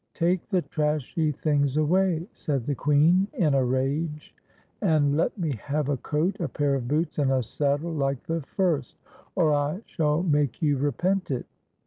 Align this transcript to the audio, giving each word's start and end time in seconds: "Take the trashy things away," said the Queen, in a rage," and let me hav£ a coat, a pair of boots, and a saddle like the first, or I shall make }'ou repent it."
"Take 0.15 0.49
the 0.49 0.63
trashy 0.63 1.31
things 1.31 1.77
away," 1.77 2.27
said 2.33 2.65
the 2.65 2.73
Queen, 2.73 3.27
in 3.33 3.53
a 3.53 3.63
rage," 3.63 4.33
and 4.81 5.15
let 5.15 5.37
me 5.37 5.51
hav£ 5.51 5.89
a 5.89 5.97
coat, 5.97 6.39
a 6.39 6.47
pair 6.47 6.73
of 6.73 6.87
boots, 6.87 7.19
and 7.19 7.29
a 7.31 7.43
saddle 7.43 7.93
like 7.93 8.23
the 8.23 8.41
first, 8.41 8.97
or 9.35 9.53
I 9.53 9.83
shall 9.85 10.23
make 10.23 10.57
}'ou 10.63 10.75
repent 10.75 11.29
it." 11.29 11.45